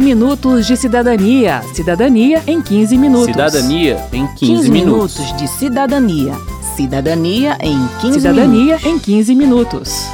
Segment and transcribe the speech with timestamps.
[0.00, 1.62] 15 minutos de cidadania.
[1.74, 3.26] Cidadania em 15 minutos.
[3.26, 5.18] Cidadania em 15, 15 minutos.
[5.18, 6.32] minutos de cidadania.
[6.74, 8.86] Cidadania em 15 Cidadania minutos.
[8.86, 10.06] em 15 minutos.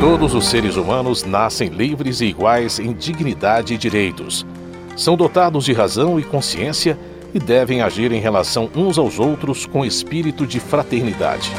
[0.00, 4.46] Todos os seres humanos nascem livres e iguais em dignidade e direitos.
[4.96, 6.98] São dotados de razão e consciência
[7.34, 11.50] e devem agir em relação uns aos outros com espírito de fraternidade.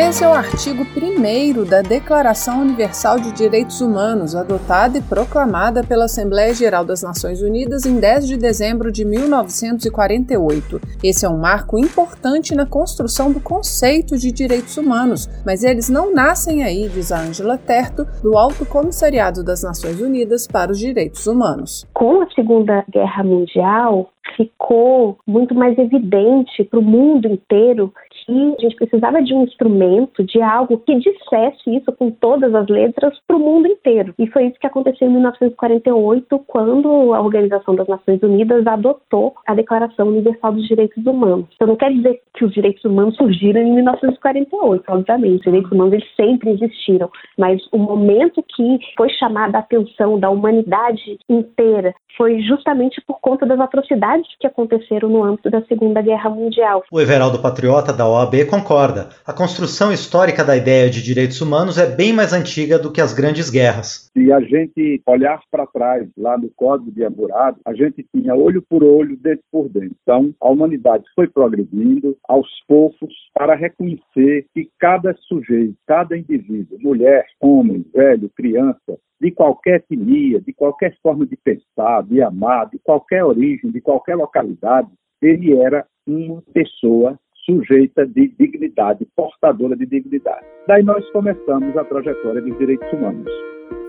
[0.00, 6.04] Esse é o artigo 1 da Declaração Universal de Direitos Humanos, adotada e proclamada pela
[6.04, 10.80] Assembleia Geral das Nações Unidas em 10 de dezembro de 1948.
[11.02, 16.14] Esse é um marco importante na construção do conceito de direitos humanos, mas eles não
[16.14, 21.26] nascem aí, diz a Angela Terto, do Alto Comissariado das Nações Unidas para os Direitos
[21.26, 21.84] Humanos.
[21.92, 27.92] Com a Segunda Guerra Mundial, ficou muito mais evidente para o mundo inteiro
[28.28, 32.68] que a gente precisava de um instrumento, de algo que dissesse isso com todas as
[32.68, 34.14] letras para o mundo inteiro.
[34.18, 39.54] E foi isso que aconteceu em 1948, quando a Organização das Nações Unidas adotou a
[39.54, 41.46] Declaração Universal dos Direitos Humanos.
[41.54, 45.38] Então não quer dizer que os direitos humanos surgiram em 1948, obviamente.
[45.38, 50.28] Os direitos humanos eles sempre existiram, mas o momento que foi chamada a atenção da
[50.28, 56.28] humanidade inteira foi justamente por conta das atrocidades que aconteceram no âmbito da Segunda Guerra
[56.28, 56.82] Mundial.
[56.90, 59.10] O Everaldo Patriota da OAB concorda.
[59.24, 63.12] A construção histórica da ideia de direitos humanos é bem mais antiga do que as
[63.12, 64.10] grandes guerras.
[64.12, 68.60] Se a gente olhar para trás, lá no Código de Hammurabi, a gente tinha olho
[68.68, 69.94] por olho, dente por dente.
[70.02, 77.24] Então, a humanidade foi progredindo aos poucos para reconhecer que cada sujeito, cada indivíduo, mulher,
[77.40, 83.24] homem, velho, criança, de qualquer etnia, de qualquer forma de pensar, de amar, de qualquer
[83.24, 84.88] origem, de qualquer localidade,
[85.22, 90.44] ele era uma pessoa sujeita de dignidade, portadora de dignidade.
[90.66, 93.26] Daí nós começamos a trajetória dos direitos humanos.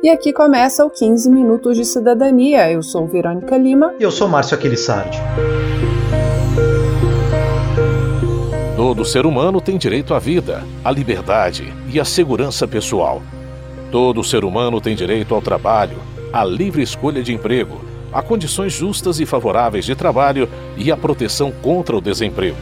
[0.01, 2.71] E aqui começa o 15 Minutos de Cidadania.
[2.71, 3.93] Eu sou Verônica Lima.
[3.99, 5.17] E eu sou Márcio Aquilissardi.
[8.77, 13.21] Todo ser humano tem direito à vida, à liberdade e à segurança pessoal.
[13.91, 15.97] Todo ser humano tem direito ao trabalho,
[16.31, 17.81] à livre escolha de emprego,
[18.13, 22.55] a condições justas e favoráveis de trabalho e à proteção contra o desemprego.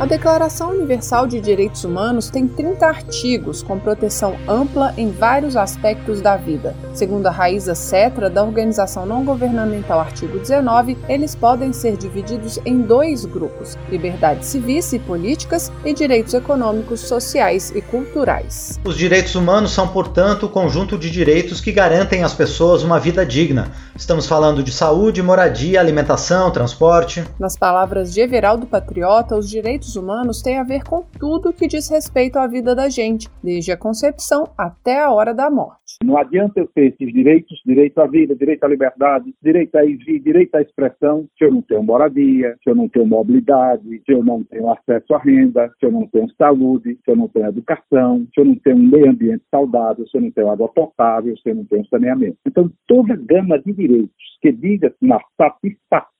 [0.00, 6.22] A Declaração Universal de Direitos Humanos tem 30 artigos com proteção ampla em vários aspectos
[6.22, 6.74] da vida.
[6.94, 12.80] Segundo a Raíza Cetra, da organização não governamental Artigo 19, eles podem ser divididos em
[12.80, 18.80] dois grupos: liberdades civis e políticas e direitos econômicos, sociais e culturais.
[18.82, 23.26] Os direitos humanos são, portanto, o conjunto de direitos que garantem às pessoas uma vida
[23.26, 23.70] digna.
[23.94, 27.22] Estamos falando de saúde, moradia, alimentação, transporte.
[27.38, 31.66] Nas palavras de Everaldo Patriota, os direitos direitos humanos tem a ver com tudo que
[31.66, 35.80] diz respeito à vida da gente, desde a concepção até a hora da morte.
[36.04, 40.22] Não adianta eu ter esses direitos, direito à vida, direito à liberdade, direito a exigir,
[40.22, 44.24] direito à expressão, se eu não tenho moradia, se eu não tenho mobilidade, se eu
[44.24, 48.26] não tenho acesso à renda, se eu não tenho saúde, se eu não tenho educação,
[48.32, 51.50] se eu não tenho um meio ambiente saudável, se eu não tenho água potável, se
[51.50, 52.38] eu não tenho saneamento.
[52.46, 56.19] Então, toda gama de direitos que diga na satisfação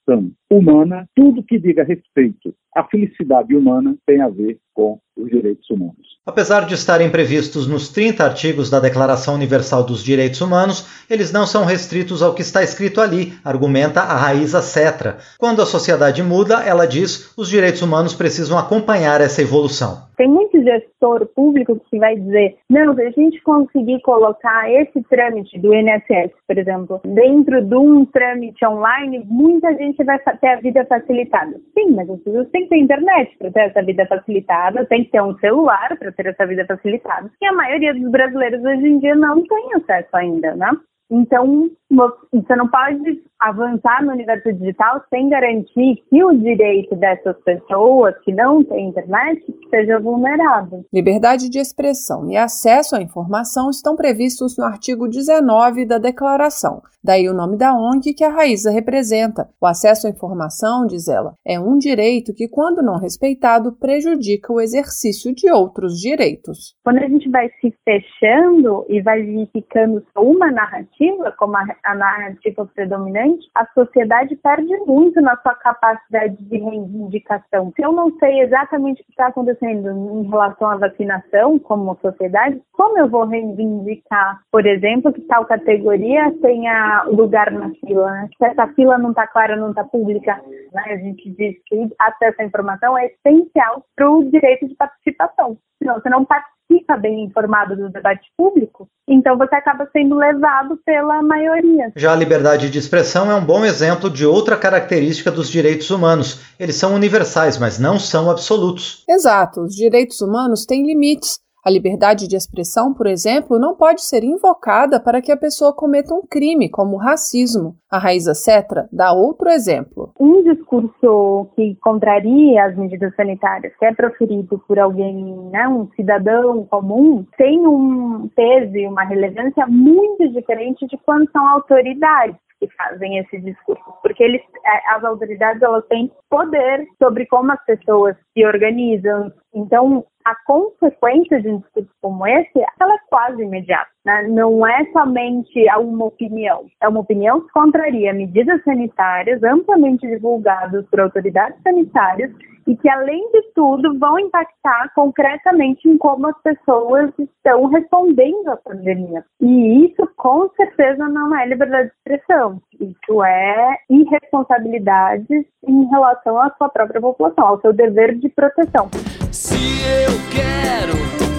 [0.51, 6.19] humana, tudo que diga respeito à felicidade humana tem a ver com os direitos humanos.
[6.25, 11.47] Apesar de estarem previstos nos 30 artigos da Declaração Universal dos Direitos Humanos, eles não
[11.47, 15.19] são restritos ao que está escrito ali, argumenta a Raíza Cetra.
[15.39, 20.09] Quando a sociedade muda, ela diz, os direitos humanos precisam acompanhar essa evolução.
[20.17, 25.59] Tem muito gestor público que vai dizer, não, se a gente conseguir colocar esse trâmite
[25.59, 30.85] do INSS, por exemplo, dentro de um trâmite online, muita gente vai ter a vida
[30.87, 31.61] facilitada.
[31.75, 35.11] Sim, mas as pessoas têm que ter internet para ter essa vida facilitada, tem que
[35.11, 37.31] ter um celular para ter essa vida facilitada.
[37.41, 40.71] E a maioria dos brasileiros hoje em dia não tem acesso ainda, né?
[41.11, 48.15] Então, você não pode avançar no universo digital sem garantir que o direito dessas pessoas
[48.25, 50.85] que não têm internet seja vulnerado.
[50.93, 56.83] Liberdade de expressão e acesso à informação estão previstos no artigo 19 da Declaração.
[57.03, 59.49] Daí o nome da ONG que a Raíza representa.
[59.59, 64.61] O acesso à informação, diz ela, é um direito que, quando não respeitado, prejudica o
[64.61, 66.77] exercício de outros direitos.
[66.85, 71.95] Quando a gente vai se fechando e vai ficando só uma narrativa, como a, a
[71.95, 77.73] narrativa predominante, a sociedade perde muito na sua capacidade de reivindicação.
[77.75, 82.61] Se eu não sei exatamente o que está acontecendo em relação à vacinação como sociedade,
[82.73, 88.11] como eu vou reivindicar, por exemplo, que tal categoria tenha lugar na fila?
[88.13, 88.29] Né?
[88.37, 90.41] Se essa fila não está clara, não está pública,
[90.73, 90.83] né?
[90.87, 95.57] a gente diz que acesso à informação é essencial para o direito de participação.
[95.79, 96.60] Senão, você não participa
[97.01, 101.93] bem informado do debate público, então você acaba sendo levado pela maioria.
[101.97, 106.41] Já a liberdade de expressão é um bom exemplo de outra característica dos direitos humanos.
[106.59, 109.05] Eles são universais, mas não são absolutos.
[109.09, 111.39] Exato, os direitos humanos têm limites.
[111.65, 116.15] A liberdade de expressão, por exemplo, não pode ser invocada para que a pessoa cometa
[116.15, 117.75] um crime, como o racismo.
[117.91, 120.13] A Raíza Cetra dá outro exemplo.
[120.19, 126.65] Um discurso que contraria as medidas sanitárias, que é proferido por alguém, né, um cidadão
[126.65, 133.19] comum, tem um peso e uma relevância muito diferente de quando são autoridades que fazem
[133.19, 138.45] esse discurso, porque eles, é, as autoridades elas têm poder sobre como as pessoas se
[138.45, 139.33] organizam.
[139.55, 143.91] Então, a consequência de um discurso como esse, ela é quase imediata.
[144.05, 144.29] Né?
[144.29, 146.67] Não é somente uma opinião.
[146.81, 152.31] É uma opinião que contraria medidas sanitárias amplamente divulgadas por autoridades sanitárias
[152.67, 158.57] e que, além de tudo, vão impactar concretamente em como as pessoas estão respondendo à
[158.57, 159.25] pandemia.
[159.41, 162.61] E isso, com certeza, não é liberdade de expressão.
[162.81, 168.89] Isso é irresponsabilidade em relação à sua própria população, ao seu dever de proteção.
[169.33, 170.97] Se eu quero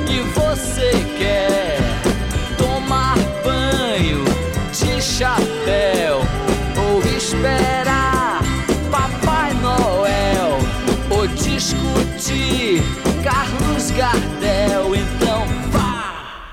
[0.10, 1.81] e você quer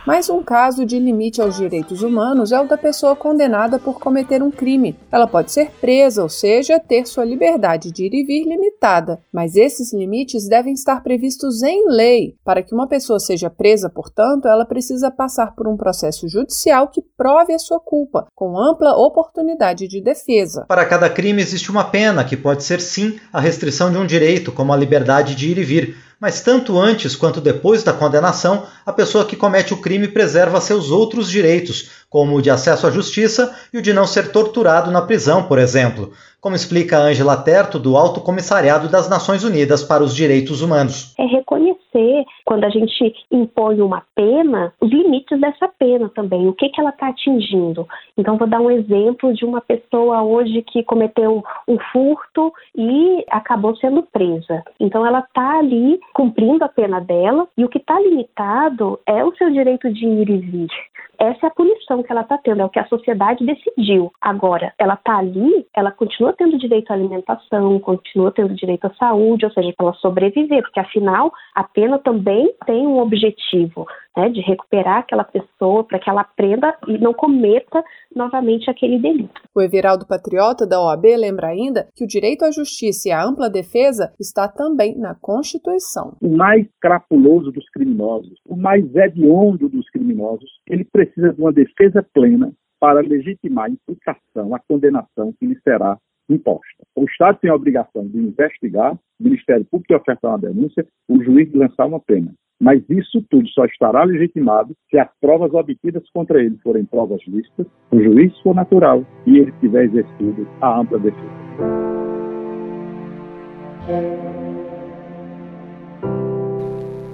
[0.09, 4.43] mais um caso de limite aos direitos humanos é o da pessoa condenada por cometer
[4.43, 4.97] um crime.
[5.13, 9.55] Ela pode ser presa, ou seja, ter sua liberdade de ir e vir limitada, mas
[9.55, 12.35] esses limites devem estar previstos em lei.
[12.43, 17.03] Para que uma pessoa seja presa, portanto, ela precisa passar por um processo judicial que
[17.15, 20.65] prove a sua culpa, com ampla oportunidade de defesa.
[20.67, 24.53] Para cada crime existe uma pena, que pode ser sim a restrição de um direito,
[24.53, 28.93] como a liberdade de ir e vir mas tanto antes quanto depois da condenação, a
[28.93, 33.55] pessoa que comete o crime preserva seus outros direitos, como o de acesso à justiça
[33.73, 37.97] e o de não ser torturado na prisão, por exemplo, como explica Angela Terto, do
[37.97, 41.15] Alto Comissariado das Nações Unidas para os Direitos Humanos.
[41.19, 46.69] É reconhecer, quando a gente impõe uma pena, os limites dessa pena também, o que,
[46.69, 47.87] que ela está atingindo.
[48.17, 53.77] Então, vou dar um exemplo de uma pessoa hoje que cometeu um furto e acabou
[53.77, 54.63] sendo presa.
[54.79, 59.35] Então, ela está ali cumprindo a pena dela e o que está limitado é o
[59.37, 60.71] seu direito de ir e vir.
[61.19, 64.13] Essa é a punição que ela está tendo, é o que a sociedade decidiu.
[64.21, 69.45] Agora, ela está ali, ela continua tendo direito à alimentação, continua tendo direito à saúde,
[69.45, 73.85] ou seja, para ela sobreviver, porque afinal a pena também tem um objetivo,
[74.17, 77.83] né, de recuperar aquela pessoa para que ela aprenda e não cometa
[78.15, 79.41] novamente aquele delito.
[79.55, 83.51] O Everaldo Patriota da OAB lembra ainda que o direito à justiça e à ampla
[83.51, 86.17] defesa está também na Constituição.
[86.23, 92.03] O mais crapuloso dos criminosos, o mais hediondo dos criminosos, ele precisa de uma defesa
[92.13, 96.85] plena para legitimar a imputação, a condenação que lhe será imposta.
[96.95, 101.23] O Estado tem a obrigação de investigar, o Ministério Público de ofertar uma denúncia, o
[101.23, 102.33] juiz de lançar uma pena.
[102.61, 107.67] Mas isso tudo só estará legitimado se as provas obtidas contra ele forem provas lícitas,
[107.91, 111.39] o juiz for natural e ele tiver exercido a ampla defesa.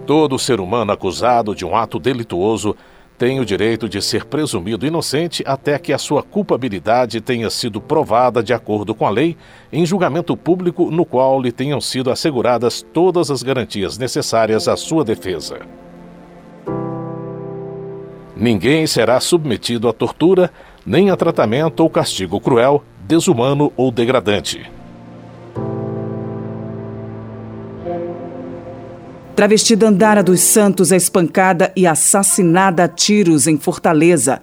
[0.07, 2.75] Todo ser humano acusado de um ato delituoso
[3.17, 8.43] tem o direito de ser presumido inocente até que a sua culpabilidade tenha sido provada
[8.43, 9.37] de acordo com a lei
[9.73, 15.05] em julgamento público no qual lhe tenham sido asseguradas todas as garantias necessárias à sua
[15.05, 15.61] defesa.
[18.37, 20.51] Ninguém será submetido a tortura,
[20.85, 24.74] nem a tratamento ou castigo cruel, desumano ou degradante.
[29.35, 34.41] Travesti Dandara dos Santos é espancada e assassinada a tiros em Fortaleza.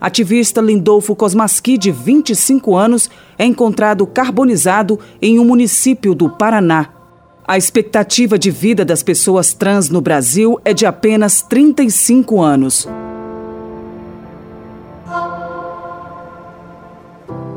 [0.00, 6.88] Ativista Lindolfo Cosmasqui, de 25 anos, é encontrado carbonizado em um município do Paraná.
[7.46, 12.88] A expectativa de vida das pessoas trans no Brasil é de apenas 35 anos.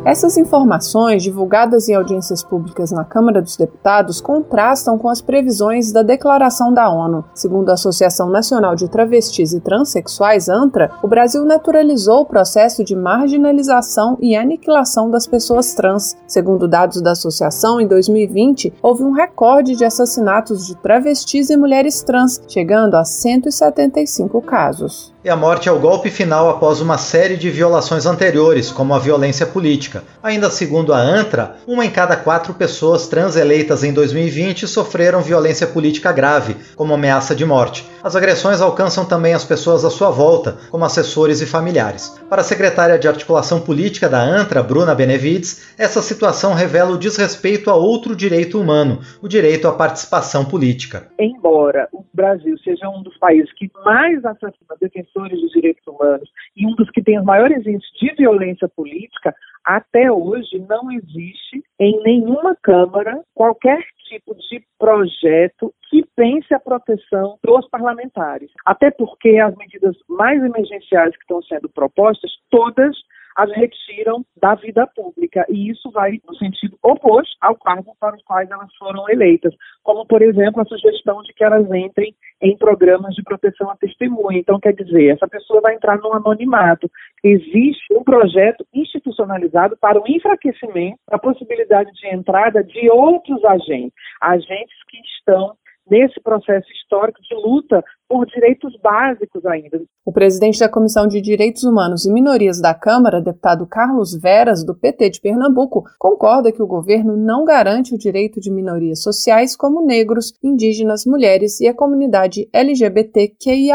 [0.05, 6.03] Essas informações, divulgadas em audiências públicas na Câmara dos Deputados, contrastam com as previsões da
[6.03, 7.23] Declaração da ONU.
[7.33, 12.97] Segundo a Associação Nacional de Travestis e Transsexuais, ANTRA, o Brasil naturalizou o processo de
[12.97, 16.17] marginalização e aniquilação das pessoas trans.
[16.27, 22.03] Segundo dados da associação, em 2020 houve um recorde de assassinatos de travestis e mulheres
[22.03, 27.37] trans, chegando a 175 casos e a morte é o golpe final após uma série
[27.37, 30.03] de violações anteriores, como a violência política.
[30.21, 35.65] Ainda segundo a ANTRA, uma em cada quatro pessoas trans eleitas em 2020 sofreram violência
[35.65, 37.87] política grave, como ameaça de morte.
[38.03, 42.21] As agressões alcançam também as pessoas à sua volta, como assessores e familiares.
[42.29, 47.69] Para a secretária de Articulação Política da ANTRA, Bruna Benevides, essa situação revela o desrespeito
[47.69, 51.07] a outro direito humano, o direito à participação política.
[51.17, 56.65] Embora o Brasil seja um dos países que mais assassina defensores dos direitos humanos e
[56.65, 62.01] um dos que tem os maiores índices de violência política, até hoje não existe em
[62.03, 68.51] nenhuma Câmara qualquer tipo de projeto que pense a proteção dos parlamentares.
[68.65, 72.95] Até porque as medidas mais emergenciais que estão sendo propostas, todas
[73.35, 75.45] as retiram da vida pública.
[75.49, 80.05] E isso vai no sentido oposto ao cargo para os quais elas foram eleitas, como,
[80.05, 84.39] por exemplo, a sugestão de que elas entrem em programas de proteção à testemunha.
[84.39, 86.89] Então, quer dizer, essa pessoa vai entrar no anonimato.
[87.23, 94.75] Existe um projeto institucionalizado para o enfraquecimento da possibilidade de entrada de outros agentes, agentes
[94.87, 95.55] que estão
[95.89, 99.81] nesse processo histórico de luta por direitos básicos ainda.
[100.05, 104.75] O presidente da Comissão de Direitos Humanos e Minorias da Câmara, deputado Carlos Veras, do
[104.75, 109.85] PT de Pernambuco, concorda que o governo não garante o direito de minorias sociais como
[109.85, 113.73] negros, indígenas, mulheres e a comunidade LGBTQIA.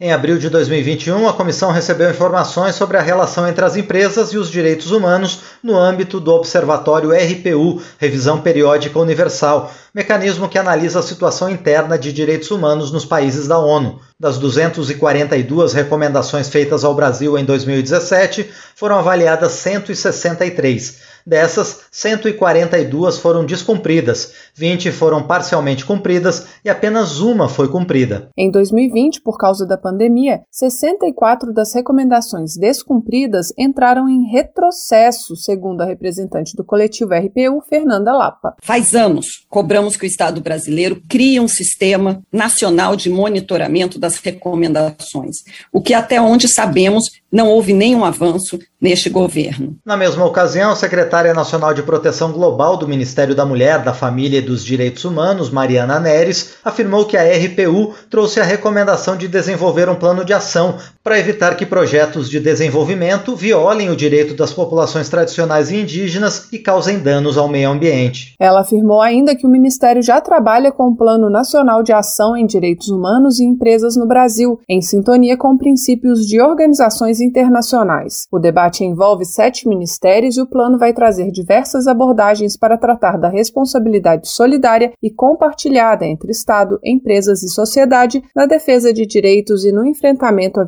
[0.00, 4.38] Em abril de 2021, a comissão recebeu informações sobre a relação entre as empresas e
[4.38, 11.02] os direitos humanos no âmbito do Observatório RPU, Revisão Periódica Universal, mecanismo que analisa a
[11.02, 14.00] situação interna de direitos humanos nos países da ONU.
[14.18, 20.98] Das 242 recomendações feitas ao Brasil em 2017, foram avaliadas 163.
[21.24, 28.28] Dessas, 142 foram descumpridas, 20 foram parcialmente cumpridas e apenas uma foi cumprida.
[28.36, 35.84] Em 2020, por causa da pandemia, 64 das recomendações descumpridas entraram em retrocesso, segundo a
[35.84, 38.54] representante do coletivo RPU, Fernanda Lapa.
[38.62, 45.38] Faz anos cobramos que o Estado brasileiro crie um sistema nacional de monitoramento das recomendações,
[45.72, 49.76] o que até onde sabemos não houve nenhum avanço neste governo.
[49.84, 54.39] Na mesma ocasião, a secretária nacional de Proteção Global do Ministério da Mulher, da Família
[54.40, 59.94] dos Direitos Humanos, Mariana Neres, afirmou que a RPU trouxe a recomendação de desenvolver um
[59.94, 60.78] plano de ação
[61.10, 66.58] para evitar que projetos de desenvolvimento violem o direito das populações tradicionais e indígenas e
[66.60, 68.36] causem danos ao meio ambiente.
[68.38, 72.46] Ela afirmou ainda que o Ministério já trabalha com o Plano Nacional de Ação em
[72.46, 78.28] Direitos Humanos e Empresas no Brasil, em sintonia com princípios de organizações internacionais.
[78.30, 83.28] O debate envolve sete ministérios e o plano vai trazer diversas abordagens para tratar da
[83.28, 89.84] responsabilidade solidária e compartilhada entre Estado, empresas e sociedade na defesa de direitos e no
[89.84, 90.64] enfrentamento a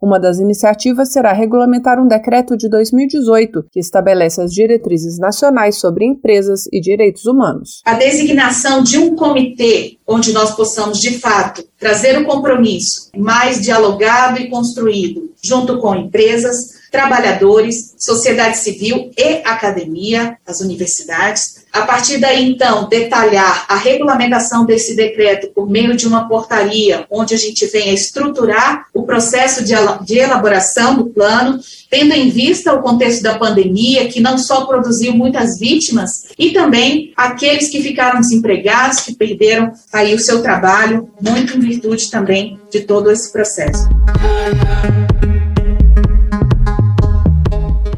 [0.00, 6.04] Uma das iniciativas será regulamentar um decreto de 2018 que estabelece as diretrizes nacionais sobre
[6.04, 7.82] empresas e direitos humanos.
[7.84, 14.40] A designação de um comitê onde nós possamos, de fato, trazer o compromisso mais dialogado
[14.40, 21.58] e construído junto com empresas, trabalhadores, sociedade civil e academia, as universidades.
[21.72, 27.34] A partir daí, então, detalhar a regulamentação desse decreto por meio de uma portaria, onde
[27.34, 33.22] a gente venha estruturar o processo de, elaboração do plano, tendo em vista o contexto
[33.22, 39.14] da pandemia, que não só produziu muitas vítimas, e também aqueles que ficaram desempregados, que
[39.14, 43.88] perderam aí o seu trabalho, muito em virtude também de todo esse processo.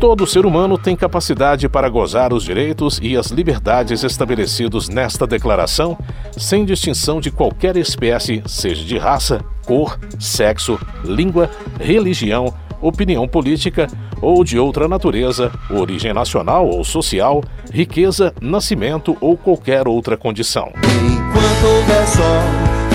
[0.00, 5.94] Todo ser humano tem capacidade para gozar os direitos e as liberdades estabelecidos nesta declaração,
[6.38, 13.88] sem distinção de qualquer espécie, seja de raça, cor, sexo, língua, religião, opinião política
[14.22, 20.72] ou de outra natureza, origem nacional ou social, riqueza, nascimento ou qualquer outra condição.
[20.78, 22.42] Enquanto houver sol,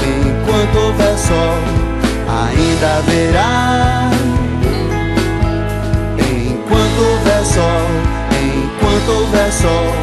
[0.01, 1.53] enquanto houver sol,
[2.27, 4.14] ainda haverá
[7.55, 7.87] sol,
[8.33, 9.95] enquanto houver sol.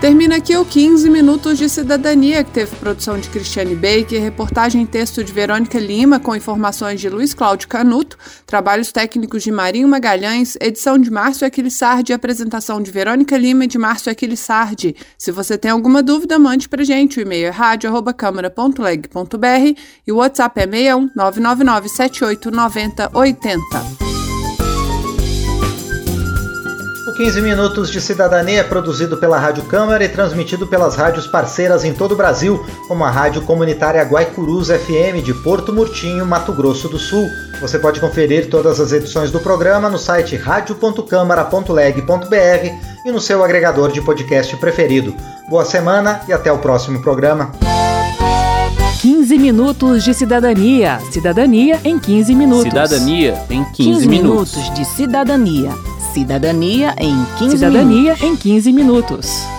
[0.00, 4.86] Termina aqui o 15 Minutos de Cidadania, que teve produção de Cristiane Baker, reportagem e
[4.86, 10.56] texto de Verônica Lima, com informações de Luiz Cláudio Canuto, trabalhos técnicos de Marinho Magalhães,
[10.60, 14.96] edição de Márcio Aquilissardi e apresentação de Verônica Lima e de Márcio Aquilissardi.
[15.16, 17.20] Se você tem alguma dúvida, mande pra gente.
[17.20, 24.11] O e-mail é rádio.câmara.leg.br e o WhatsApp é 61 999 78 90 80.
[27.12, 31.84] O 15 Minutos de Cidadania é produzido pela Rádio Câmara e transmitido pelas rádios parceiras
[31.84, 36.88] em todo o Brasil, como a Rádio Comunitária Guaicurus FM de Porto Murtinho, Mato Grosso
[36.88, 37.28] do Sul.
[37.60, 43.92] Você pode conferir todas as edições do programa no site radio.câmara.leg.br e no seu agregador
[43.92, 45.14] de podcast preferido.
[45.50, 47.52] Boa semana e até o próximo programa.
[49.02, 50.98] 15 minutos de cidadania.
[51.10, 52.62] Cidadania em 15 minutos.
[52.62, 55.91] Cidadania em 15, 15 minutos de cidadania.
[56.12, 58.22] Cidadania em 15 Cidadania minutos.
[58.22, 59.51] em 15 minutos.